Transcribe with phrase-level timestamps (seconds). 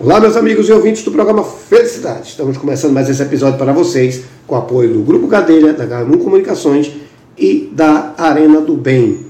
[0.00, 2.28] Olá, meus amigos e ouvintes do programa Felicidade.
[2.28, 6.18] Estamos começando mais esse episódio para vocês com o apoio do Grupo Cadeira, da Garmin
[6.18, 6.92] Comunicações
[7.36, 9.26] e da Arena do Bem.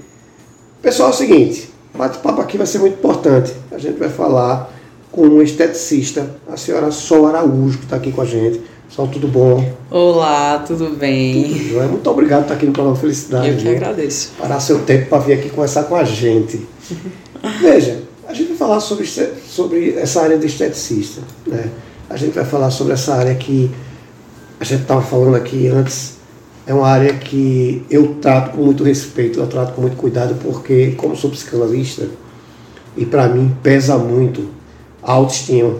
[0.82, 3.54] Pessoal, é o seguinte, o bate-papo aqui vai ser muito importante.
[3.72, 4.70] A gente vai falar
[5.10, 8.60] com uma esteticista, a senhora Sol Araújo, que está aqui com a gente.
[8.90, 9.72] Sol, tudo bom?
[9.90, 11.44] Olá, tudo bem?
[11.44, 13.48] Tudo Muito obrigado por estar aqui no programa Felicidade.
[13.48, 14.32] Eu que agradeço.
[14.38, 16.60] Parar seu tempo para vir aqui conversar com a gente.
[17.62, 19.06] Veja, a gente vai falar sobre,
[19.58, 21.20] sobre essa área de esteticista.
[21.44, 21.68] Né?
[22.08, 23.68] A gente vai falar sobre essa área que
[24.60, 26.16] a gente estava falando aqui antes.
[26.64, 30.92] É uma área que eu trato com muito respeito, eu trato com muito cuidado, porque,
[30.92, 32.06] como sou psicanalista,
[32.96, 34.48] e para mim pesa muito
[35.02, 35.74] a autoestima,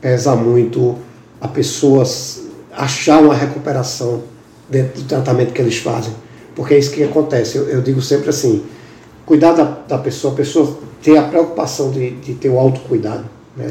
[0.00, 0.96] pesa muito
[1.42, 2.04] a pessoa
[2.72, 4.22] achar uma recuperação
[4.70, 6.14] dentro do tratamento que eles fazem.
[6.56, 7.58] Porque é isso que acontece.
[7.58, 8.64] Eu, eu digo sempre assim:
[9.26, 13.68] cuidar da, da pessoa, a pessoa ter a preocupação de, de ter o autocuidado, né?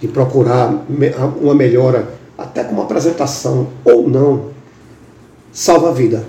[0.00, 0.86] de procurar
[1.40, 2.08] uma melhora,
[2.38, 4.46] até com uma apresentação ou não,
[5.52, 6.24] salva a vida.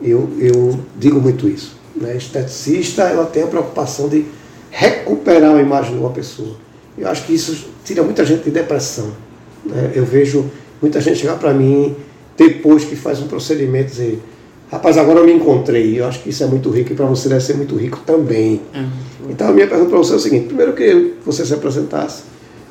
[0.00, 1.76] Eu, eu digo muito isso.
[1.94, 2.16] Né?
[2.16, 4.24] Esteticista, ela tem a preocupação de
[4.70, 6.56] recuperar a imagem de uma pessoa.
[6.96, 9.12] Eu acho que isso tira muita gente de depressão.
[9.64, 9.92] Né?
[9.94, 10.50] Eu vejo
[10.80, 11.94] muita gente chegar para mim
[12.34, 14.22] depois que faz um procedimento e dizer
[14.70, 15.98] Rapaz, agora eu me encontrei.
[15.98, 18.60] Eu acho que isso é muito rico e para você deve ser muito rico também.
[18.72, 18.90] Uhum.
[19.30, 22.22] Então a minha pergunta para você é o seguinte: primeiro, que você se apresentasse,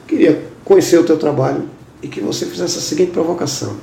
[0.08, 1.64] queria conhecer o teu trabalho
[2.02, 3.76] e que você fizesse a seguinte provocação.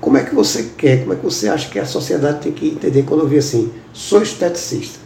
[0.00, 2.68] Como é que você quer, como é que você acha que a sociedade tem que
[2.68, 4.98] entender quando eu vi assim, sou esteticista?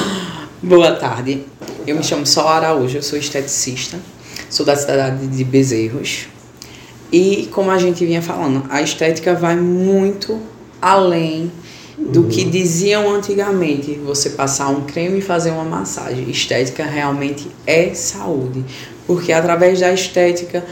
[0.60, 1.44] Boa tarde.
[1.86, 3.98] Eu me chamo Sol Araújo, eu sou esteticista,
[4.50, 6.26] sou da cidade de Bezerros.
[7.12, 10.40] E como a gente vinha falando, a estética vai muito
[10.80, 11.50] além
[11.98, 12.50] do que uhum.
[12.50, 16.28] diziam antigamente, você passar um creme e fazer uma massagem.
[16.30, 18.64] Estética realmente é saúde,
[19.06, 20.64] porque através da estética,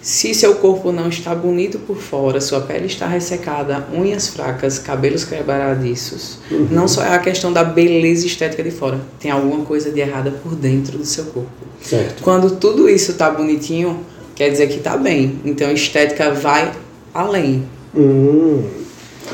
[0.00, 5.24] se seu corpo não está bonito por fora, sua pele está ressecada, unhas fracas, cabelos
[5.24, 6.68] quebradiços, uhum.
[6.70, 10.30] não só é a questão da beleza estética de fora, tem alguma coisa de errada
[10.30, 11.50] por dentro do seu corpo.
[11.82, 12.22] Certo.
[12.22, 14.04] Quando tudo isso está bonitinho,
[14.36, 15.40] quer dizer que está bem.
[15.44, 16.72] Então, estética vai
[17.12, 17.64] além.
[17.94, 18.62] Hum.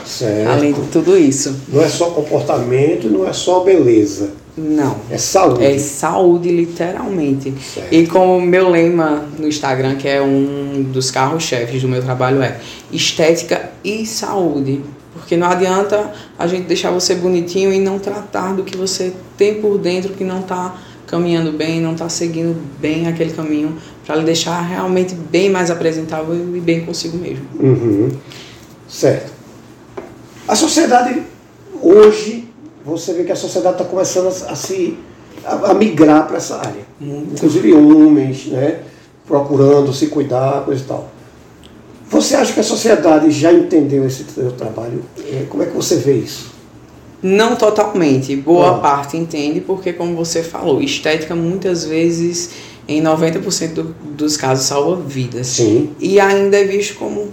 [0.04, 0.48] Certo.
[0.48, 1.56] Além de tudo isso.
[1.68, 4.30] Não é só comportamento, não é só beleza.
[4.56, 4.96] Não.
[5.10, 5.64] É saúde.
[5.64, 7.52] É saúde, literalmente.
[7.60, 7.92] Certo.
[7.92, 12.58] E como meu lema no Instagram, que é um dos carros-chefes do meu trabalho, é
[12.92, 14.80] estética e saúde.
[15.12, 19.54] Porque não adianta a gente deixar você bonitinho e não tratar do que você tem
[19.54, 20.76] por dentro que não está
[21.06, 26.34] caminhando bem, não está seguindo bem aquele caminho, para lhe deixar realmente bem mais apresentável
[26.34, 27.44] e bem consigo mesmo.
[27.58, 28.10] Uhum.
[28.88, 29.33] Certo.
[30.54, 31.20] A sociedade,
[31.82, 32.48] hoje,
[32.86, 34.96] você vê que a sociedade está começando a, a se
[35.44, 36.86] a, a migrar para essa área.
[37.00, 37.32] Muito.
[37.32, 38.82] Inclusive homens, né?
[39.26, 41.08] Procurando se cuidar, coisa e tal.
[42.08, 44.22] Você acha que a sociedade já entendeu esse
[44.56, 45.04] trabalho?
[45.26, 46.52] É, como é que você vê isso?
[47.20, 48.36] Não totalmente.
[48.36, 48.78] Boa ah.
[48.78, 52.50] parte entende, porque como você falou, estética muitas vezes,
[52.86, 53.82] em 90% do,
[54.14, 55.48] dos casos, salva vidas.
[55.48, 55.90] Sim.
[55.98, 57.32] E ainda é visto como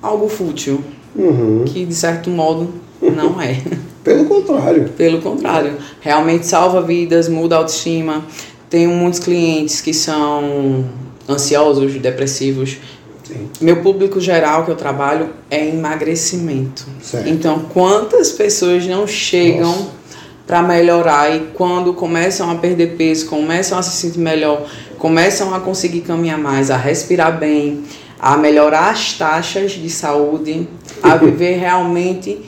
[0.00, 0.82] algo fútil
[1.14, 1.64] uhum.
[1.66, 3.60] que de certo modo não é.
[4.02, 4.88] Pelo contrário.
[4.96, 5.74] Pelo contrário.
[6.00, 8.24] Realmente salva vidas, muda a autoestima.
[8.68, 10.84] Tenho muitos clientes que são
[11.28, 12.78] ansiosos, depressivos.
[13.22, 13.48] Sim.
[13.60, 16.84] Meu público geral que eu trabalho é emagrecimento.
[17.00, 17.28] Certo.
[17.28, 19.90] Então, quantas pessoas não chegam
[20.46, 24.66] para melhorar e quando começam a perder peso, começam a se sentir melhor,
[24.98, 27.84] começam a conseguir caminhar mais, a respirar bem,
[28.22, 30.68] a melhorar as taxas de saúde,
[31.02, 32.40] a viver realmente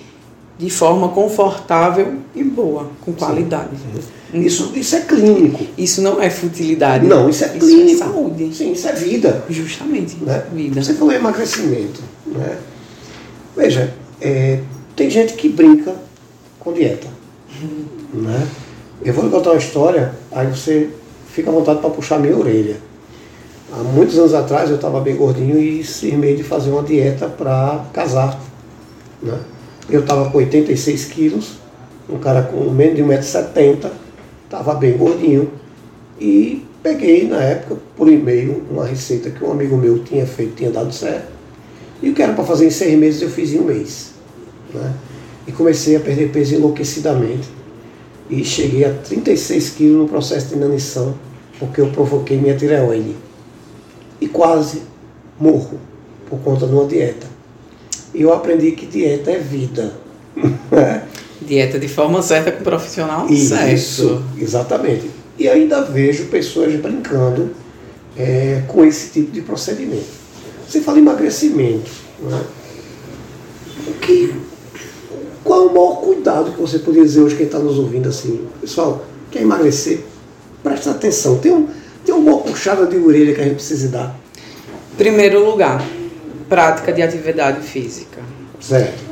[0.56, 3.70] de forma confortável e boa, com qualidade.
[4.30, 4.40] Sim.
[4.40, 5.64] Isso, isso é clínico.
[5.76, 7.04] Isso não é futilidade.
[7.06, 7.90] Não, isso é clínico.
[7.90, 8.54] Isso é saúde.
[8.54, 9.44] Sim, isso é vida.
[9.50, 10.16] Justamente.
[10.22, 10.44] Né?
[10.52, 10.80] Vida.
[10.80, 12.00] Você falou emagrecimento.
[12.26, 12.56] Né?
[13.56, 14.60] Veja, é,
[14.94, 15.94] tem gente que brinca
[16.60, 17.08] com dieta.
[17.60, 18.22] Uhum.
[18.22, 18.46] Né?
[19.04, 20.88] Eu vou contar uma história, aí você
[21.32, 22.76] fica à vontade para puxar a minha orelha.
[23.72, 27.86] Há muitos anos atrás eu estava bem gordinho e cismei de fazer uma dieta para
[27.94, 28.38] casar.
[29.22, 29.38] Né?
[29.88, 31.52] Eu estava com 86 quilos,
[32.08, 33.90] um cara com menos de 1,70m,
[34.44, 35.50] estava bem gordinho.
[36.20, 40.70] E peguei na época, por e-mail, uma receita que um amigo meu tinha feito, tinha
[40.70, 41.32] dado certo.
[42.02, 44.10] E o que era para fazer em seis meses eu fiz em um mês.
[44.74, 44.92] Né?
[45.46, 47.48] E comecei a perder peso enlouquecidamente.
[48.28, 51.14] E cheguei a 36 quilos no processo de inanição,
[51.58, 53.23] porque eu provoquei minha tireoide
[54.20, 54.82] e quase
[55.38, 55.78] morro
[56.28, 57.26] por conta de uma dieta.
[58.14, 59.92] E eu aprendi que dieta é vida.
[61.42, 64.22] dieta de forma certa com profissional Isso, certo.
[64.38, 65.10] exatamente.
[65.38, 67.50] E ainda vejo pessoas brincando
[68.16, 70.06] é, com esse tipo de procedimento.
[70.68, 71.90] Você fala emagrecimento.
[72.20, 72.40] Né?
[73.88, 74.34] O que,
[75.42, 78.46] qual é o maior cuidado que você poderia dizer hoje quem está nos ouvindo assim?
[78.60, 80.00] Pessoal, quer emagrecer?
[80.62, 81.38] Presta atenção.
[81.38, 81.68] Tem, um,
[82.54, 84.16] puxada de orelha que a gente precisa dar.
[84.96, 85.84] Primeiro lugar,
[86.48, 88.22] prática de atividade física.
[88.60, 89.02] Certo.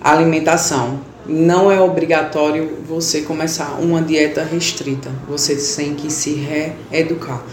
[0.00, 0.98] Alimentação.
[1.26, 5.10] Não é obrigatório você começar uma dieta restrita.
[5.28, 6.32] Você tem que se
[6.90, 7.44] reeducar.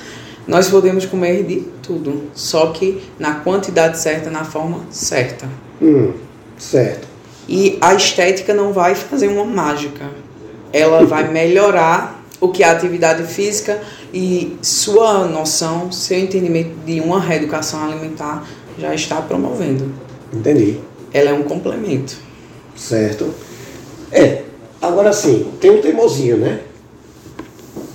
[0.48, 5.46] Nós podemos comer de tudo, só que na quantidade certa, na forma certa.
[5.82, 6.14] Hum,
[6.58, 7.06] certo.
[7.50, 10.10] E a estética não vai fazer uma mágica.
[10.72, 13.82] Ela vai melhorar o que a atividade física
[14.14, 19.92] e sua noção, seu entendimento de uma reeducação alimentar já está promovendo.
[20.34, 20.78] Entendi.
[21.14, 22.16] Ela é um complemento.
[22.76, 23.34] Certo.
[24.12, 24.44] É,
[24.82, 26.62] agora sim, tem um teimosinho, né?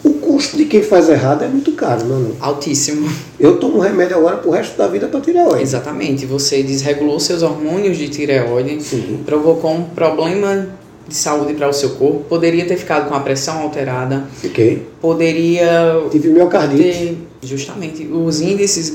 [0.05, 2.37] O custo de quem faz errado é muito caro, mano.
[2.41, 3.09] Altíssimo.
[3.39, 5.63] Eu tomo remédio agora pro resto da vida para tireoide.
[5.63, 6.27] Exatamente.
[6.27, 9.23] Você desregulou seus hormônios de tireoide, Sim.
[9.25, 10.69] provocou um problema
[11.13, 14.87] de saúde para o seu corpo, poderia ter ficado com a pressão alterada, Fiquei.
[15.01, 16.83] poderia Tive miocardite.
[16.83, 18.93] ter justamente os índices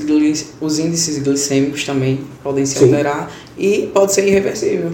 [0.60, 2.86] os índices glicêmicos também podem se Sim.
[2.86, 4.90] alterar e pode ser irreversível.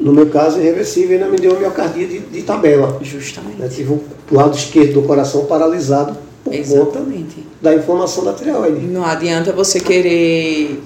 [0.00, 2.98] No meu caso, irreversível, ainda me deu uma miocardia de, de tabela.
[3.02, 3.58] Justamente.
[3.58, 3.68] né?
[3.68, 7.44] Tive o lado esquerdo do coração paralisado por conta Exatamente.
[7.60, 8.86] da inflamação da tireoide.
[8.86, 10.80] Não adianta você querer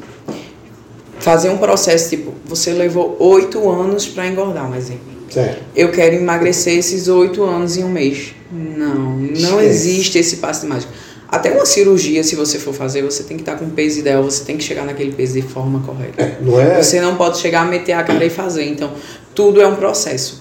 [1.19, 5.15] fazer um processo tipo, você levou oito anos para engordar, um exemplo.
[5.31, 5.62] Certo.
[5.75, 8.34] Eu quero emagrecer esses oito anos em um mês.
[8.50, 10.93] Não, não existe esse passo de mágica.
[11.28, 14.23] Até uma cirurgia, se você for fazer, você tem que estar com o peso ideal,
[14.23, 16.23] você tem que chegar naquele peso de forma correta.
[16.23, 16.81] É, não é?
[16.81, 18.64] Você não pode chegar, meter a cara e fazer.
[18.64, 18.93] Então,
[19.34, 20.40] tudo é um processo.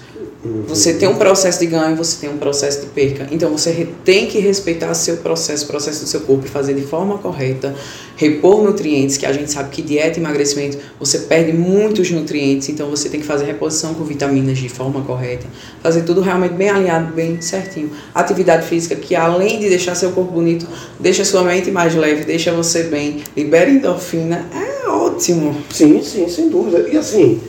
[0.68, 3.26] Você tem um processo de ganho, você tem um processo de perca.
[3.30, 6.82] Então, você tem que respeitar seu processo, o processo do seu corpo e fazer de
[6.82, 7.74] forma correta,
[8.16, 12.88] repor nutrientes, que a gente sabe que dieta e emagrecimento, você perde muitos nutrientes, então
[12.88, 15.46] você tem que fazer reposição com vitaminas de forma correta,
[15.82, 17.90] fazer tudo realmente bem alinhado, bem certinho.
[18.14, 20.66] Atividade física que além de deixar seu corpo bonito,
[20.98, 25.56] deixa sua mente mais leve, deixa você bem, libera endorfina, é ótimo.
[25.70, 26.88] Sim, sim, sem dúvida.
[26.88, 27.40] E assim,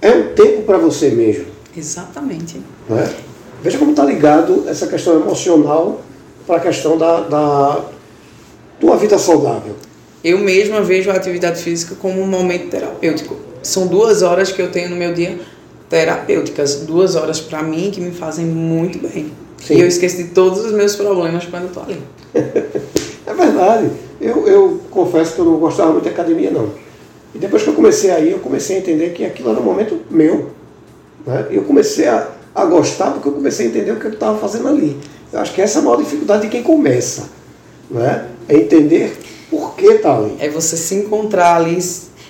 [0.00, 1.55] é um tempo para você mesmo.
[1.76, 2.60] Exatamente.
[2.88, 3.12] Não é?
[3.62, 6.00] Veja como está ligado essa questão emocional
[6.46, 7.84] para a questão da, da
[8.80, 9.74] tua vida saudável.
[10.22, 13.36] Eu mesma vejo a atividade física como um momento terapêutico.
[13.62, 15.38] São duas horas que eu tenho no meu dia
[15.88, 19.32] terapêuticas, duas horas para mim que me fazem muito bem.
[19.58, 19.74] Sim.
[19.74, 22.02] E eu esqueço de todos os meus problemas quando eu tô ali.
[22.34, 23.90] É verdade.
[24.20, 26.70] Eu, eu confesso que eu não gostava muito de academia, não.
[27.34, 30.00] E depois que eu comecei aí, eu comecei a entender que aquilo era um momento
[30.10, 30.50] meu.
[31.26, 31.46] Né?
[31.50, 34.68] Eu comecei a, a gostar porque eu comecei a entender o que eu estava fazendo
[34.68, 34.96] ali.
[35.32, 37.28] Eu acho que essa é a maior dificuldade de quem começa.
[37.90, 38.26] Né?
[38.48, 39.18] É entender
[39.50, 40.36] por que está ali.
[40.38, 41.78] É você se encontrar ali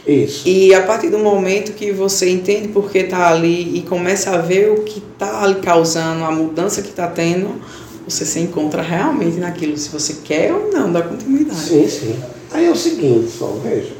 [0.07, 0.49] Isso.
[0.49, 4.39] e a partir do momento que você entende por que tá ali e começa a
[4.39, 7.61] ver o que tá ali causando, a mudança que tá tendo,
[8.07, 11.61] você se encontra realmente naquilo, se você quer ou não dar continuidade.
[11.61, 12.17] Sim, sim.
[12.53, 13.93] Aí é o seguinte, só veja.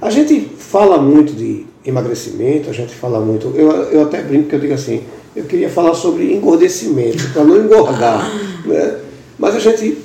[0.00, 3.52] A gente fala muito de emagrecimento, a gente fala muito.
[3.54, 5.02] Eu, eu até brinco que eu digo assim,
[5.34, 8.30] eu queria falar sobre engordecimento, para não engordar.
[8.64, 8.98] né?
[9.38, 9.98] Mas a gente,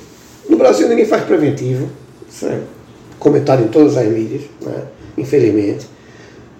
[0.48, 1.88] no Brasil ninguém faz preventivo,
[2.30, 2.60] isso é
[3.18, 4.84] comentado em todas as mídias, né?
[5.16, 5.86] infelizmente.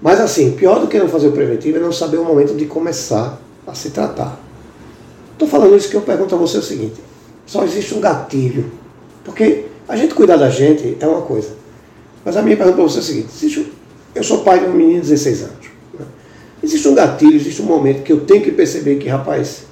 [0.00, 2.67] Mas assim, pior do que não fazer o preventivo é não saber o momento de
[2.67, 4.41] começar a se tratar.
[5.33, 6.95] Estou falando isso que eu pergunto a você o seguinte:
[7.47, 8.71] só existe um gatilho.
[9.25, 11.50] Porque a gente cuidar da gente é uma coisa.
[12.25, 13.67] Mas a minha pergunta para você é a seguinte: existe um-
[14.14, 15.66] eu sou pai de um menino de 16 anos.
[15.99, 16.07] né?
[16.62, 19.64] Existe um gatilho, existe um momento que eu tenho que perceber que, rapaz,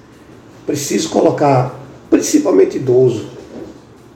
[0.66, 1.78] preciso colocar,
[2.08, 3.26] principalmente idoso,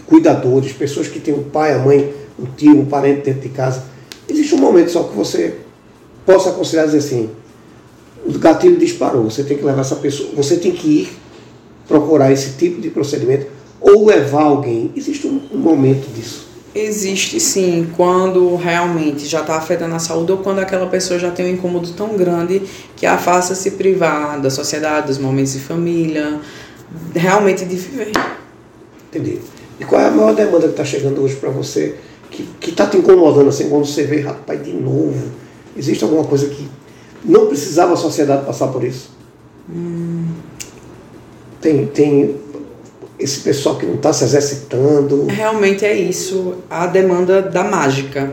[0.07, 3.85] cuidadores, pessoas que têm um pai, a mãe, um tio, um parente dentro de casa.
[4.29, 5.59] Existe um momento só que você
[6.25, 7.31] possa considerar dizer assim:
[8.25, 11.09] o gatilho disparou, você tem que levar essa pessoa, você tem que ir
[11.87, 13.47] procurar esse tipo de procedimento
[13.81, 14.91] ou levar alguém.
[14.97, 16.44] Existe um, um momento disso.
[16.75, 21.47] Existe sim, quando realmente já está afetando a saúde ou quando aquela pessoa já tem
[21.47, 22.63] um incômodo tão grande
[22.97, 26.41] que a faça se privar da sociedade, dos momentos de família,
[27.15, 28.11] realmente de viver.
[29.09, 29.39] Entendi.
[29.79, 31.95] E qual é a maior demanda que está chegando hoje para você,
[32.29, 35.31] que está te incomodando assim, quando você vê, rapaz, de novo?
[35.77, 36.69] Existe alguma coisa que
[37.25, 39.11] não precisava a sociedade passar por isso?
[41.61, 42.37] Tem, tem
[43.19, 45.27] esse pessoal que não está se exercitando.
[45.27, 48.33] Realmente é isso, a demanda da mágica.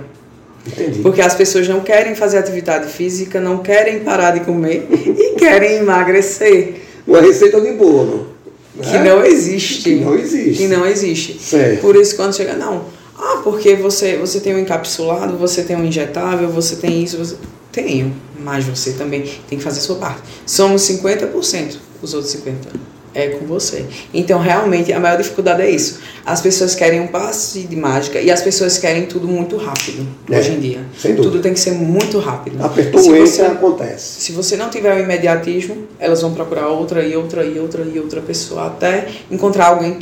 [0.66, 1.00] Entendi.
[1.00, 5.78] Porque as pessoas não querem fazer atividade física, não querem parar de comer e querem
[5.78, 6.82] emagrecer.
[7.08, 8.28] Uma receita de bolo.
[8.76, 8.92] né?
[8.92, 9.82] que não existe.
[9.84, 10.58] Que não existe.
[10.58, 11.40] Que não existe.
[11.40, 11.82] Certo.
[11.82, 12.86] Por isso, quando chega, não.
[13.18, 17.36] Ah, porque você, você tem um encapsulado, você tem um injetável, você tem isso, você.
[17.72, 20.22] Tenho, mas você também tem que fazer a sua parte.
[20.46, 23.86] Somos 50%, os outros 50% é com você.
[24.14, 26.00] Então, realmente, a maior dificuldade é isso.
[26.26, 30.38] As pessoas querem um passe de mágica e as pessoas querem tudo muito rápido, é,
[30.38, 30.80] hoje em dia.
[30.98, 31.32] Sem dúvida.
[31.32, 32.64] Tudo tem que ser muito rápido.
[32.64, 34.22] Apertou o enter, acontece.
[34.22, 38.00] Se você não tiver o imediatismo, elas vão procurar outra e outra e outra e
[38.00, 40.00] outra pessoa até encontrar alguém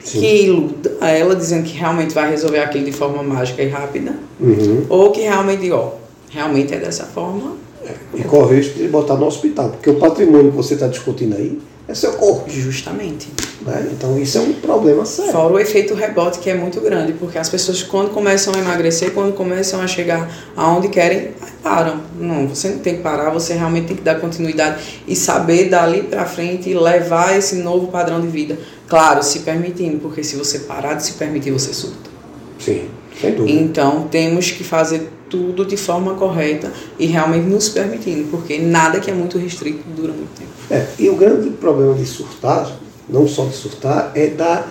[0.00, 0.20] Sim.
[0.20, 4.14] que iluda ela, dizendo que realmente vai resolver aquilo de forma mágica e rápida.
[4.40, 4.84] Uhum.
[4.88, 5.92] Ou que realmente, ó,
[6.30, 7.56] realmente é dessa forma.
[7.84, 10.86] É, e corre o risco de botar no hospital, porque o patrimônio que você está
[10.86, 12.48] discutindo aí é seu corpo.
[12.48, 13.28] Justamente.
[13.62, 13.88] Né?
[13.92, 15.32] Então isso é um problema sério.
[15.32, 19.12] Fora o efeito rebote que é muito grande, porque as pessoas quando começam a emagrecer,
[19.12, 22.00] quando começam a chegar aonde querem, param.
[22.18, 26.02] Não, você não tem que parar, você realmente tem que dar continuidade e saber dali
[26.02, 28.58] para frente e levar esse novo padrão de vida.
[28.88, 32.10] Claro, se permitindo, porque se você parar de se permitir, você surta.
[32.58, 32.88] Sim,
[33.20, 33.60] sem dúvida.
[33.60, 39.10] Então temos que fazer tudo de forma correta e realmente nos permitindo, porque nada que
[39.10, 40.50] é muito restrito dura muito tempo.
[40.70, 42.70] É, e o grande problema de surtar,
[43.08, 44.66] não só de surtar, é da,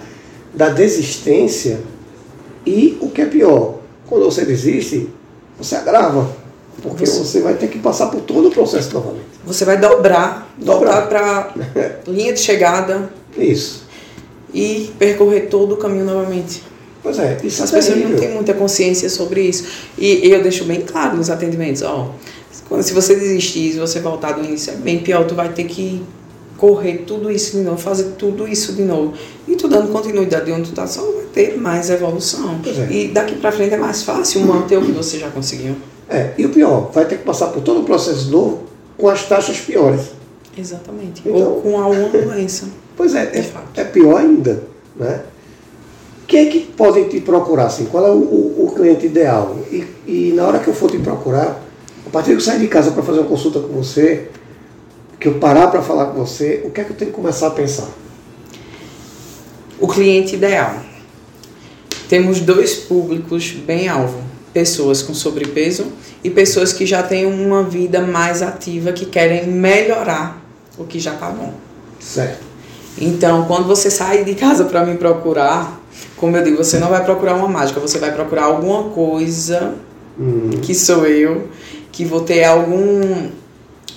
[0.54, 1.82] da desistência
[2.66, 5.10] e o que é pior, quando você desiste,
[5.58, 6.30] você agrava,
[6.82, 9.26] porque você, você vai ter que passar por todo o processo novamente.
[9.46, 11.02] Você vai dobrar, dobrar.
[11.02, 11.54] voltar para
[12.08, 13.12] linha de chegada.
[13.38, 13.86] Isso.
[14.54, 16.64] E percorrer todo o caminho novamente.
[17.04, 18.10] Pois é, isso As é pessoas terrível.
[18.12, 19.66] não têm muita consciência sobre isso.
[19.98, 22.14] E eu deixo bem claro nos atendimentos, ó,
[22.82, 26.02] se você desistir, se você voltar do início, é bem pior, tu vai ter que
[26.58, 29.14] correr tudo isso de novo, fazer tudo isso de novo.
[29.48, 32.62] E tu dando continuidade de onde tu tá, só vai ter mais evolução.
[32.66, 32.94] É.
[32.94, 35.76] E daqui para frente é mais fácil manter o que você já conseguiu.
[36.08, 38.64] É, e o pior, vai ter que passar por todo o processo novo
[38.98, 40.12] com as taxas piores.
[40.56, 41.22] Exatamente.
[41.26, 42.68] Então, Ou com alguma doença.
[42.96, 44.64] Pois é, é, é, pior ainda.
[44.96, 45.22] Né?
[46.32, 47.66] Quem é que podem te procurar?
[47.66, 47.88] Assim?
[47.88, 49.54] Qual é o, o, o cliente ideal?
[49.70, 51.62] E, e na hora que eu for te procurar,
[52.08, 54.30] a partir que eu sair de casa para fazer uma consulta com você,
[55.20, 57.48] que eu parar para falar com você, o que é que eu tenho que começar
[57.48, 57.90] a pensar?
[59.78, 60.78] O cliente ideal.
[62.08, 64.24] Temos dois públicos bem alvo:
[64.54, 65.88] pessoas com sobrepeso
[66.24, 70.42] e pessoas que já têm uma vida mais ativa, que querem melhorar
[70.78, 71.54] o que já está bom.
[72.00, 72.42] Certo.
[72.98, 75.81] Então, quando você sai de casa para me procurar,
[76.16, 79.76] como eu digo, você não vai procurar uma mágica, você vai procurar alguma coisa
[80.20, 80.50] Hum.
[80.62, 81.48] que sou eu,
[81.92, 83.30] que vou ter algum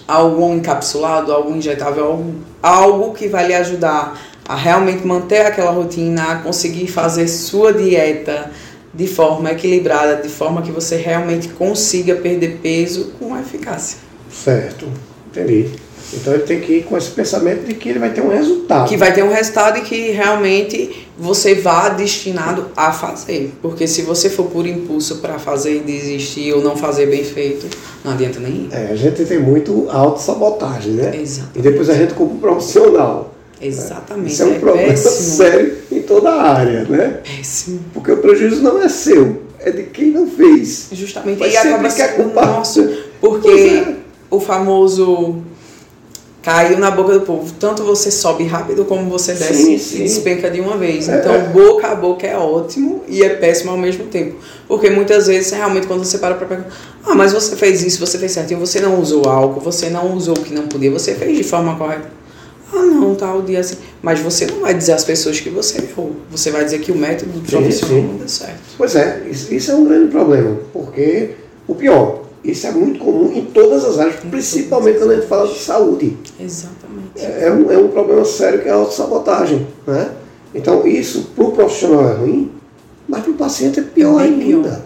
[0.07, 6.33] algum encapsulado, algum injetável, algo, algo que vai lhe ajudar a realmente manter aquela rotina,
[6.33, 8.51] a conseguir fazer sua dieta
[8.93, 13.99] de forma equilibrada, de forma que você realmente consiga perder peso com eficácia.
[14.31, 14.87] Certo,
[15.29, 15.71] entendi.
[16.13, 18.89] Então ele tem que ir com esse pensamento de que ele vai ter um resultado.
[18.89, 23.53] Que vai ter um resultado e que realmente você vá destinado a fazer.
[23.63, 27.67] Porque se você for por impulso para fazer e desistir ou não fazer bem feito,
[28.05, 28.69] não adianta nem ir.
[28.73, 31.17] É, a gente tem muito autossabotagem, né?
[31.17, 31.51] Exato.
[31.55, 33.33] E depois a gente como profissional.
[33.61, 34.33] Exatamente.
[34.33, 35.37] Isso é um problema péssimo.
[35.37, 37.21] sério em toda a área, né?
[37.25, 37.81] Péssimo.
[37.95, 40.89] Porque o prejuízo não é seu, é de quem não fez.
[40.93, 41.39] Justamente.
[41.39, 41.57] Mas e
[41.97, 42.47] quer sendo culpar.
[42.47, 42.87] nosso,
[43.21, 43.95] porque é.
[44.31, 45.43] o famoso
[46.45, 47.53] caiu na boca do povo.
[47.59, 50.03] Tanto você sobe rápido como você desce Sim, e sim.
[50.03, 51.09] despenca de uma vez.
[51.09, 51.19] É.
[51.19, 54.37] Então, boca a boca é ótimo e é péssimo ao mesmo tempo.
[54.69, 56.67] Porque muitas vezes, realmente, quando você para pra pegar,
[57.05, 60.35] ah, mas você fez isso, você fez certinho, você não usou álcool, você não usou
[60.35, 62.13] o que não podia, você fez de forma correta.
[62.73, 63.77] Ah, não, tá o dia assim.
[64.03, 66.13] Mas você não vai dizer às pessoas que você errou.
[66.31, 68.03] Você vai dizer que o método profissional sim.
[68.07, 68.61] não deu certo.
[68.77, 71.31] Pois é, isso é um grande problema, porque
[71.67, 75.49] o pior, isso é muito comum em todas as áreas, principalmente quando a gente fala
[75.49, 76.17] de saúde.
[76.39, 77.11] Exatamente.
[77.17, 79.67] É, é um, é um problema sério que é a autossabotagem.
[79.87, 80.11] Né?
[80.55, 82.51] Então isso para o profissional é ruim,
[83.09, 84.69] mas para o paciente é pior É ainda.
[84.69, 84.83] pior.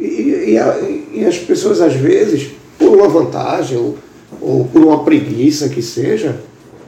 [0.00, 0.78] E, e, a-
[1.12, 3.96] e as pessoas às vezes, por uma vantagem ou,
[4.40, 6.40] ou por uma preguiça que seja,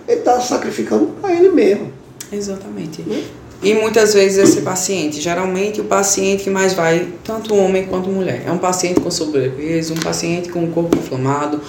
[0.07, 1.89] ele está sacrificando para ele mesmo.
[2.33, 3.05] Exatamente.
[3.63, 8.45] E muitas vezes esse paciente, geralmente o paciente que mais vai, tanto homem quanto mulher,
[8.47, 11.61] é um paciente com sobrepeso, um paciente com o corpo inflamado,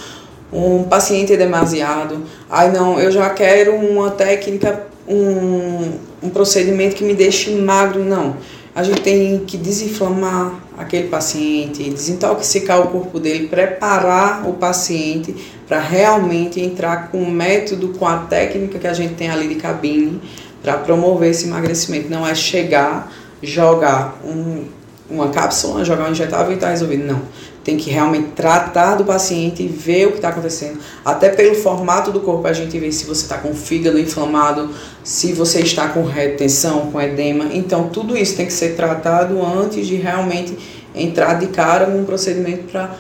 [0.54, 2.24] um paciente demasiado.
[2.50, 5.92] Ai não, eu já quero uma técnica, um,
[6.24, 8.06] um procedimento que me deixe magro.
[8.06, 8.38] Não.
[8.74, 15.36] A gente tem que desinflamar aquele paciente, desintoxicar o corpo dele, preparar o paciente
[15.68, 19.56] para realmente entrar com o método, com a técnica que a gente tem ali de
[19.56, 20.22] cabine
[20.62, 22.10] para promover esse emagrecimento.
[22.10, 24.66] Não é chegar, jogar um,
[25.10, 27.06] uma cápsula, jogar um injetável e está resolvido.
[27.06, 27.22] Não.
[27.64, 30.80] tem que realmente tratar do paciente e ver o que está acontecendo.
[31.06, 34.70] Até pelo formato do corpo a gente vê se você está com fígado inflamado,
[35.04, 37.50] se você está com retenção, com edema.
[37.54, 40.58] Então tudo isso tem que ser tratado antes de realmente
[40.96, 42.96] entrar de cara num procedimento para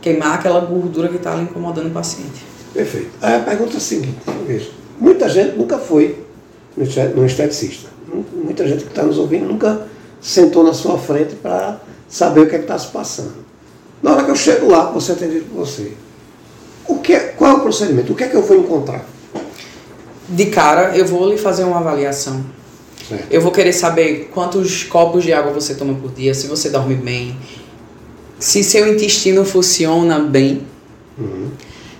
[0.00, 2.44] queimar aquela gordura que está incomodando o paciente.
[2.72, 3.10] Perfeito.
[3.20, 4.16] A pergunta é a seguinte,
[4.98, 6.18] muita gente nunca foi
[6.76, 7.88] no esteticista.
[8.34, 9.86] Muita gente que está nos ouvindo nunca
[10.20, 13.34] sentou na sua frente para saber o que é está se passando.
[14.02, 15.92] Na hora que eu chego lá, você atendido por você,
[16.86, 18.12] o que é, qual é o procedimento?
[18.12, 19.04] O que é que eu vou encontrar?
[20.28, 22.44] De cara, eu vou lhe fazer uma avaliação.
[23.08, 23.26] Certo.
[23.30, 26.94] Eu vou querer saber quantos copos de água você toma por dia, se você dorme
[26.94, 27.36] bem,
[28.38, 30.62] se seu intestino funciona bem.
[31.18, 31.50] Uhum.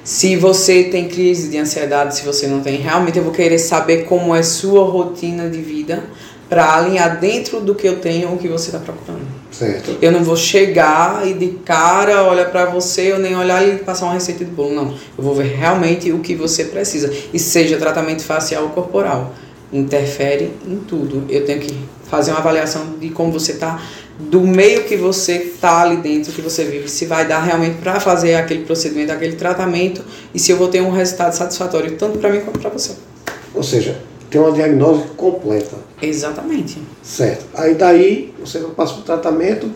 [0.04, 4.04] Se você tem crise de ansiedade, se você não tem, realmente eu vou querer saber
[4.04, 6.02] como é sua rotina de vida
[6.48, 9.24] para alinhar dentro do que eu tenho o que você está procurando.
[9.50, 9.96] Certo.
[10.02, 14.06] Eu não vou chegar e de cara olhar para você ou nem olhar e passar
[14.06, 14.94] uma receita de bolo, não.
[15.16, 17.10] Eu vou ver realmente o que você precisa.
[17.32, 19.32] E seja tratamento facial ou corporal.
[19.72, 21.24] Interfere em tudo.
[21.30, 21.74] Eu tenho que
[22.10, 23.80] fazer uma avaliação de como você está
[24.18, 27.98] do meio que você está ali dentro, que você vive, se vai dar realmente para
[27.98, 30.02] fazer aquele procedimento, aquele tratamento,
[30.34, 32.92] e se eu vou ter um resultado satisfatório, tanto para mim quanto para você.
[33.54, 33.98] Ou seja,
[34.30, 35.76] tem uma diagnose completa.
[36.00, 36.78] Exatamente.
[37.02, 37.44] Certo.
[37.54, 39.70] Aí daí você passa para o tratamento,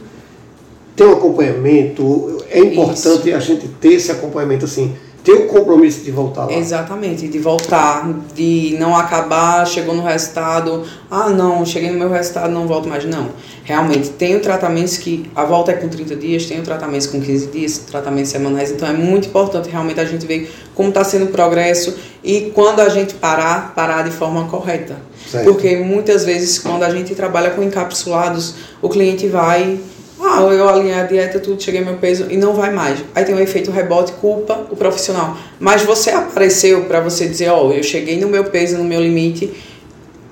[0.95, 3.37] tem um acompanhamento, é importante Isso.
[3.37, 4.95] a gente ter esse acompanhamento assim
[5.27, 6.53] ter o compromisso de voltar lá.
[6.53, 12.49] Exatamente, de voltar, de não acabar, chegou no resultado, ah não, cheguei no meu resultado,
[12.53, 13.05] não volto mais.
[13.05, 13.31] Não,
[13.65, 17.79] realmente, tenho tratamentos que, a volta é com 30 dias, tenho tratamentos com 15 dias,
[17.79, 21.97] tratamentos semanais, então é muito importante realmente a gente ver como está sendo o progresso
[22.23, 24.97] e quando a gente parar, parar de forma correta.
[25.29, 25.45] Certo.
[25.45, 29.81] Porque muitas vezes quando a gente trabalha com encapsulados, o cliente vai
[30.21, 33.05] ah, eu alinhei a dieta, tudo, cheguei ao meu peso e não vai mais.
[33.15, 35.37] Aí tem um efeito rebote, culpa o profissional.
[35.61, 39.01] Mas você apareceu para você dizer, ó, oh, eu cheguei no meu peso, no meu
[39.01, 39.53] limite,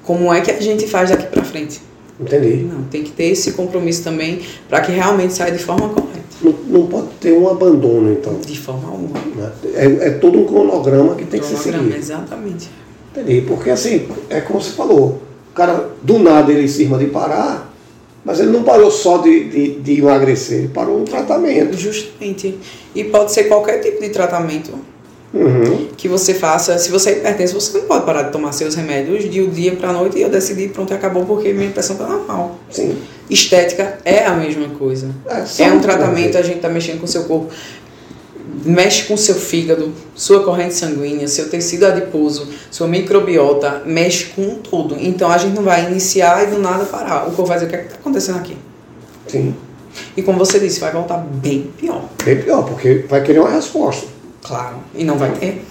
[0.03, 1.81] como é que a gente faz daqui para frente?
[2.19, 2.65] Entendi.
[2.65, 6.15] Não, tem que ter esse compromisso também para que realmente saia de forma correta.
[6.41, 8.39] Não, não, pode ter um abandono, então.
[8.39, 9.19] De forma alguma.
[9.19, 9.53] Né?
[9.75, 11.95] É, é todo um cronograma que tem que ser seguido.
[11.95, 12.71] Exatamente.
[13.13, 15.21] Entendi, porque assim, é como você falou,
[15.51, 17.74] o cara do nada ele cisma de parar,
[18.25, 21.77] mas ele não parou só de, de, de emagrecer, ele parou no tratamento.
[21.77, 22.59] Justamente.
[22.95, 24.73] E pode ser qualquer tipo de tratamento
[25.35, 25.89] uhum.
[25.97, 26.79] que você faça.
[26.79, 29.73] Se você é hipertenso, você não pode parar de tomar seus remédios de um dia
[29.73, 32.59] para a noite e eu decidi, pronto, acabou porque minha pressão está normal.
[32.71, 32.97] Sim.
[33.29, 35.11] Estética é a mesma coisa.
[35.27, 37.49] É, é um tratamento, a gente está mexendo com o seu corpo
[38.65, 44.97] mexe com seu fígado, sua corrente sanguínea, seu tecido adiposo, sua microbiota, mexe com tudo.
[44.99, 47.29] Então a gente não vai iniciar e do nada parar.
[47.29, 48.57] O corpo vai dizer o que é está acontecendo aqui.
[49.27, 49.55] Sim.
[50.17, 52.09] E como você disse, vai voltar bem pior.
[52.25, 54.07] Bem pior, porque vai querer uma resposta.
[54.43, 55.65] Claro, e não vai ter.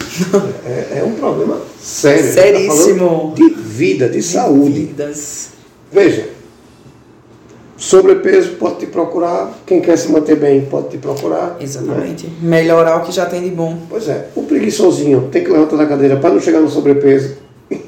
[0.65, 2.33] É, é um problema sério.
[2.33, 3.33] Seríssimo.
[3.37, 4.85] Tá de vida, de, de saúde.
[4.85, 5.49] Vidas.
[5.91, 6.27] Veja,
[7.83, 11.57] Sobrepeso pode te procurar, quem quer se manter bem pode te procurar.
[11.59, 12.27] Exatamente.
[12.27, 12.33] Né?
[12.41, 13.77] Melhorar o que já tem de bom.
[13.89, 17.35] Pois é, o preguiçosinho tem que levantar da cadeira para não chegar no sobrepeso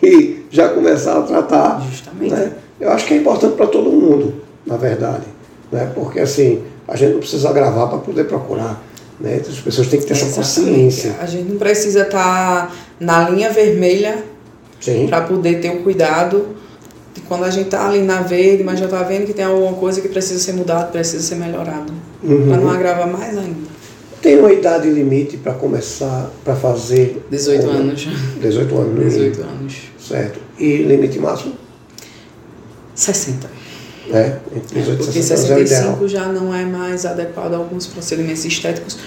[0.03, 1.81] e já começar a tratar.
[1.89, 2.34] Justamente.
[2.34, 2.51] Né?
[2.77, 4.34] Eu acho que é importante para todo mundo,
[4.65, 5.23] na verdade.
[5.71, 5.89] Né?
[5.95, 8.84] Porque assim, a gente não precisa agravar para poder procurar.
[9.17, 9.39] Né?
[9.47, 11.15] As pessoas têm que ter essa consciência.
[11.21, 14.25] A gente não precisa estar tá na linha vermelha
[15.08, 16.64] para poder ter o cuidado
[17.21, 20.01] quando a gente está ali na verde, mas já está vendo que tem alguma coisa
[20.01, 21.91] que precisa ser mudada, precisa ser melhorada.
[22.23, 22.47] Uhum.
[22.47, 23.75] Para não agravar mais ainda.
[24.21, 27.25] Tem uma idade limite para começar, para fazer?
[27.30, 28.08] 18 anos.
[28.41, 29.13] 18 anos.
[29.13, 29.75] 18 anos.
[29.99, 30.39] Certo.
[30.58, 31.54] E limite máximo?
[32.95, 33.49] 60.
[34.12, 38.45] É, entre 18 e 60 65 é já não é mais adequado a alguns procedimentos
[38.45, 38.97] estéticos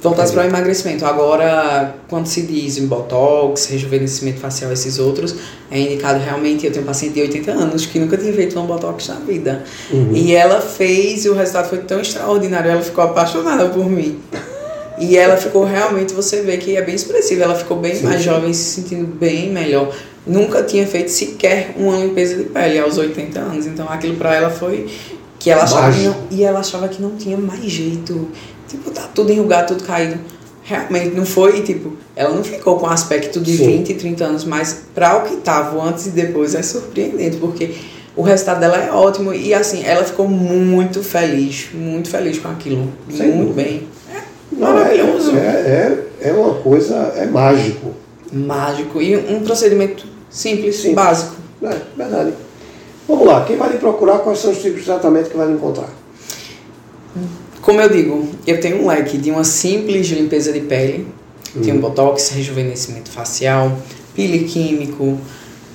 [0.00, 1.04] voltados para o emagrecimento.
[1.04, 5.34] Agora, quando se diz em botox, rejuvenescimento facial, esses outros,
[5.70, 6.66] é indicado realmente.
[6.66, 9.64] Eu tenho um paciente de 80 anos que nunca tinha feito um botox na vida.
[9.90, 10.12] Uhum.
[10.14, 14.20] E ela fez e o resultado foi tão extraordinário, ela ficou apaixonada por mim.
[15.00, 18.04] E ela ficou realmente, você vê que é bem expressiva, ela ficou bem Sim.
[18.04, 19.94] mais jovem, se sentindo bem melhor.
[20.26, 23.66] Nunca tinha feito sequer uma limpeza de pele aos 80 anos.
[23.66, 24.88] Então aquilo para ela foi
[25.38, 28.28] que ela achava que não, e ela achava que não tinha mais jeito.
[28.68, 30.18] Tipo, tá tudo enrugado, tudo caído.
[30.62, 33.78] Realmente não foi, tipo, ela não ficou com aspecto de Sim.
[33.78, 37.74] 20, 30 anos, mas para o que tava antes e depois é surpreendente, porque
[38.14, 42.92] o resultado dela é ótimo e assim, ela ficou muito feliz, muito feliz com aquilo.
[43.10, 43.32] Sim.
[43.32, 43.86] Muito bem.
[44.12, 44.20] É
[44.52, 45.36] não, maravilhoso.
[45.36, 47.94] É, é, é uma coisa, é mágico.
[48.30, 49.00] Mágico.
[49.00, 50.94] E um procedimento simples, simples.
[50.94, 51.36] básico.
[51.62, 52.34] É, verdade.
[53.06, 55.54] Vamos lá, quem vai lhe procurar, quais são os tipos de tratamento que vai lhe
[55.54, 55.88] encontrar?
[57.68, 61.06] Como eu digo, eu tenho um leque de uma simples limpeza de pele,
[61.54, 61.60] uhum.
[61.60, 63.78] tenho botox, rejuvenescimento facial,
[64.16, 65.20] pele químico,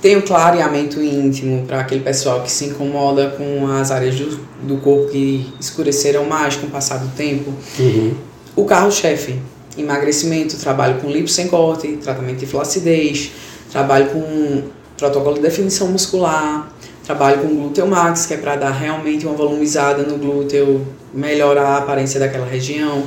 [0.02, 5.12] tenho clareamento íntimo para aquele pessoal que se incomoda com as áreas do, do corpo
[5.12, 7.52] que escureceram mais com o passar do tempo.
[7.78, 8.14] Uhum.
[8.56, 9.38] O carro-chefe,
[9.78, 13.30] emagrecimento, trabalho com lipo sem corte, tratamento de flacidez,
[13.70, 14.64] trabalho com
[14.96, 16.73] protocolo de definição muscular,
[17.04, 21.78] trabalho com glúteo max, que é para dar realmente uma volumizada no glúteo, melhorar a
[21.78, 23.04] aparência daquela região.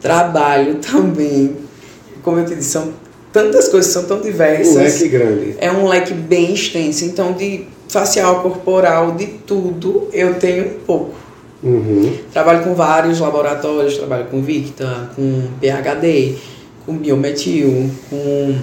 [0.00, 1.56] Trabalho também,
[2.22, 2.92] como eu te disse, são
[3.32, 4.74] tantas coisas, são tão diversas.
[4.74, 5.54] Um leque grande.
[5.58, 7.04] É um leque bem extenso.
[7.04, 11.14] Então, de facial, corporal, de tudo, eu tenho um pouco.
[11.62, 12.18] Uhum.
[12.32, 16.34] Trabalho com vários laboratórios, trabalho com Victa, com PHD,
[16.84, 18.56] com Biometil, com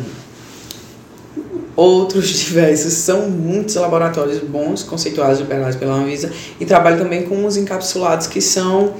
[1.80, 2.94] outros diversos.
[2.94, 6.32] São muitos laboratórios bons, conceituados e liberados pela Anvisa.
[6.60, 8.94] E trabalho também com os encapsulados, que são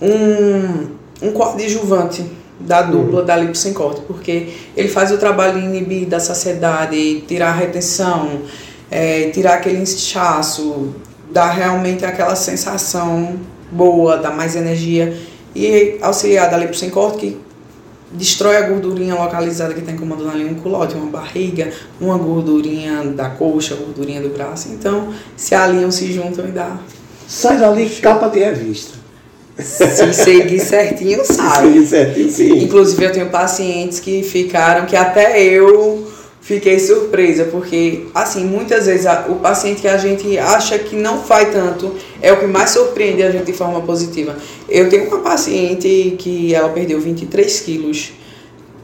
[0.00, 0.88] um,
[1.22, 2.24] um coadjuvante
[2.60, 3.26] da dupla uhum.
[3.26, 7.54] da lipo sem corte, porque ele faz o trabalho de inibir da saciedade, tirar a
[7.54, 8.42] retenção,
[8.90, 10.94] é, tirar aquele inchaço,
[11.30, 13.36] dar realmente aquela sensação
[13.70, 15.16] boa, dar mais energia
[15.56, 17.40] e auxiliar da lipo sem corte que
[18.14, 21.70] destrói a gordurinha localizada que está incomodando ali um culote, uma barriga,
[22.00, 24.68] uma gordurinha da coxa, gordurinha do braço.
[24.70, 26.78] Então, se alinham, se juntam e dá.
[27.26, 29.00] Sai dali capa de revista.
[29.58, 31.68] Se seguir certinho, sabe.
[31.68, 32.64] Se seguir certinho, sim.
[32.64, 36.11] Inclusive, eu tenho pacientes que ficaram, que até eu
[36.42, 41.22] fiquei surpresa, porque, assim, muitas vezes a, o paciente que a gente acha que não
[41.22, 44.36] faz tanto é o que mais surpreende a gente de forma positiva.
[44.68, 48.12] Eu tenho uma paciente que ela perdeu 23 quilos.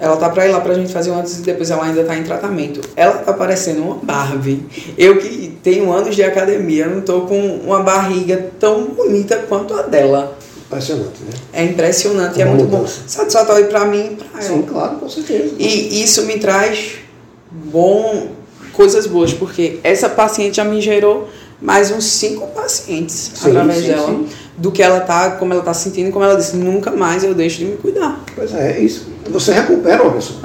[0.00, 2.16] Ela tá pra ir lá pra gente fazer um antes e depois ela ainda tá
[2.16, 2.80] em tratamento.
[2.94, 4.62] Ela tá parecendo uma Barbie.
[4.96, 9.82] Eu que tenho anos de academia, não tô com uma barriga tão bonita quanto a
[9.82, 10.38] dela.
[10.66, 11.30] Impressionante, né?
[11.52, 13.00] É impressionante, é muito mudança.
[13.00, 13.08] bom.
[13.08, 14.56] Satisfatório para mim e para ela.
[14.56, 15.54] Sim, claro, com certeza.
[15.58, 17.07] E isso me traz
[17.50, 18.28] bom
[18.72, 21.28] coisas boas, porque essa paciente já me gerou
[21.60, 24.08] mais uns cinco pacientes sim, através sim, dela.
[24.08, 24.26] Sim.
[24.56, 27.58] Do que ela tá, como ela tá sentindo, como ela disse, nunca mais eu deixo
[27.58, 28.20] de me cuidar.
[28.34, 29.08] Pois é, é isso.
[29.30, 30.40] Você recupera uma pessoa.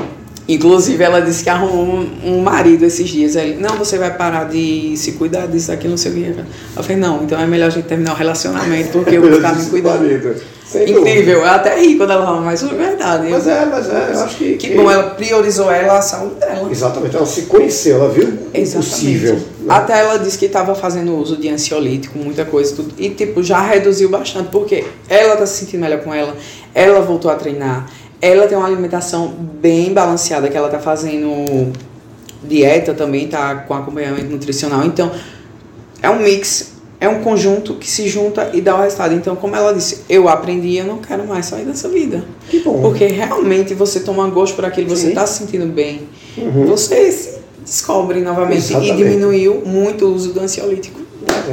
[0.48, 3.36] Inclusive, ela disse que arrumou um, marido esses dias.
[3.36, 6.44] Ele, não, você vai parar de se cuidar disso aqui, não sei o que.
[6.76, 9.56] Eu falei, não, então é melhor a gente terminar o relacionamento, porque eu vou ficar
[9.56, 10.42] me cuidando.
[10.75, 13.27] Incrível, eu até ri quando ela falou, mas foi verdade.
[13.29, 14.53] Mas é, mas é, eu acho que.
[14.55, 16.69] Que, que bom, ela priorizou ela a saúde dela.
[16.71, 19.36] Exatamente, ela se conheceu, ela viu o possível.
[19.36, 19.41] Né?
[19.69, 22.93] Até ela disse que estava fazendo uso de ansiolítico, muita coisa, tudo.
[22.97, 26.36] E tipo, já reduziu bastante, porque ela tá se sentindo melhor com ela,
[26.73, 27.88] ela voltou a treinar
[28.23, 31.73] ela tem uma alimentação bem balanceada, que ela tá fazendo
[32.41, 34.86] dieta também, tá com acompanhamento nutricional.
[34.86, 35.12] Então,
[36.01, 36.72] é um mix,
[37.04, 39.13] é um conjunto que se junta e dá o resultado.
[39.13, 42.24] Então, como ela disse, eu aprendi, eu não quero mais sair dessa vida.
[42.50, 42.82] Que bom.
[42.82, 46.08] Porque realmente você toma gosto por aquilo, você está se sentindo bem.
[46.38, 46.66] Uhum.
[46.68, 48.94] Você se descobre novamente Exatamente.
[48.94, 51.02] e diminuiu muito o uso do ansiolítico.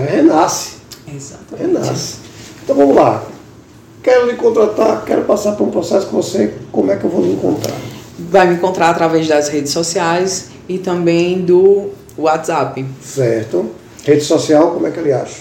[0.09, 0.77] Renasce.
[1.13, 1.67] Exatamente.
[1.67, 2.17] Renasce.
[2.63, 3.27] Então vamos lá
[4.03, 7.23] quero lhe contratar, quero passar por um processo com você, como é que eu vou
[7.23, 7.77] lhe encontrar?
[8.19, 12.85] Vai me encontrar através das redes sociais e também do WhatsApp.
[13.03, 13.71] Certo.
[14.05, 15.37] Rede social, como é que ele acha?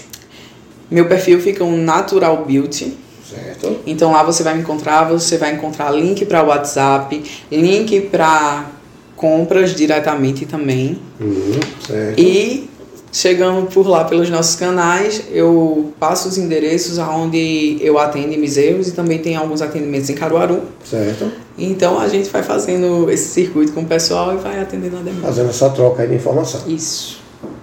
[0.90, 2.96] Meu perfil fica um Natural Beauty.
[3.28, 3.78] Certo.
[3.86, 8.66] Então lá você vai me encontrar, você vai encontrar link para WhatsApp, link para
[9.14, 10.98] compras diretamente também.
[11.20, 12.18] Uhum, certo.
[12.20, 12.70] E
[13.12, 18.92] Chegando por lá pelos nossos canais, eu passo os endereços aonde eu atendo Miseiros e
[18.92, 20.62] também tem alguns atendimentos em Caruaru.
[20.88, 21.30] Certo.
[21.58, 25.26] Então a gente vai fazendo esse circuito com o pessoal e vai atendendo a demanda.
[25.26, 26.62] Fazendo essa troca aí de informação.
[26.68, 27.19] Isso.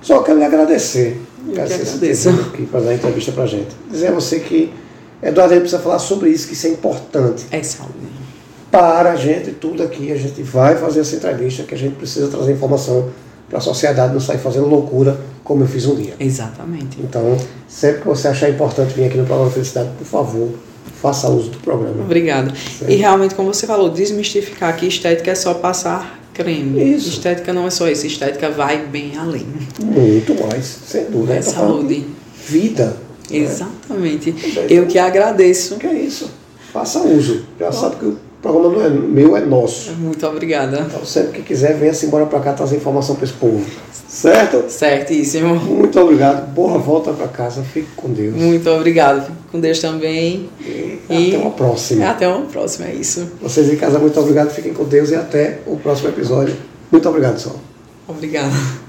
[0.07, 1.19] Só quero lhe agradecer.
[1.45, 2.29] Eu agradeço.
[2.29, 3.75] Aqui para dar a entrevista para gente.
[3.91, 4.71] Dizer a você que
[5.21, 7.45] Eduardo a precisa falar sobre isso, que isso é importante.
[7.51, 7.93] É saúde.
[8.71, 12.29] Para a gente, tudo aqui, a gente vai fazer essa entrevista, que a gente precisa
[12.29, 13.09] trazer informação
[13.49, 16.13] para a sociedade não sair fazendo loucura como eu fiz um dia.
[16.17, 16.97] Exatamente.
[17.01, 20.51] Então, sempre que você achar importante vir aqui no programa Felicidade, por favor,
[21.01, 22.01] faça uso do programa.
[22.01, 22.53] Obrigada.
[22.87, 26.95] E realmente, como você falou, desmistificar que estética é só passar creme.
[26.95, 27.09] Isso.
[27.09, 29.47] Estética não é só isso, estética vai bem além.
[29.83, 31.33] Muito mais, sem dúvida.
[31.33, 32.05] É saúde.
[32.47, 32.95] Vida.
[33.29, 34.31] Exatamente.
[34.31, 34.67] Né?
[34.69, 35.75] Eu que agradeço.
[35.75, 36.29] Que é isso.
[36.71, 37.43] Faça uso.
[37.59, 37.71] Já Bom.
[37.71, 39.91] sabe que o programa não é meu, é nosso.
[39.91, 40.85] Muito obrigada.
[40.87, 43.65] Então, sempre que quiser, venha-se embora para cá trazer informação para esse povo.
[44.07, 44.69] Certo?
[44.69, 45.55] Certíssimo.
[45.55, 46.47] Muito obrigado.
[46.53, 47.61] Boa volta para casa.
[47.61, 48.35] Fique com Deus.
[48.35, 49.25] Muito obrigado.
[49.25, 50.49] Fique com Deus também.
[50.61, 52.09] E, e até uma próxima.
[52.09, 53.29] Até uma próxima, é isso.
[53.41, 54.49] Vocês em casa, muito obrigado.
[54.49, 56.55] Fiquem com Deus e até o próximo episódio.
[56.91, 57.59] Muito obrigado, Sol.
[58.07, 58.86] Obrigada.